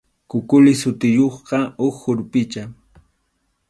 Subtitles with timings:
[0.29, 2.63] Kukuli sutiyuqqa huk urpicha.